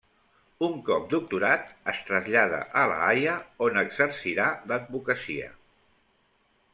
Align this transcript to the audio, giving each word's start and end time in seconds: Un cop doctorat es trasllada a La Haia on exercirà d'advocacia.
Un 0.67 0.71
cop 0.85 1.03
doctorat 1.09 1.67
es 1.91 1.99
trasllada 2.07 2.61
a 2.83 2.85
La 2.93 2.97
Haia 3.09 3.35
on 3.67 3.77
exercirà 3.83 4.49
d'advocacia. 4.73 5.51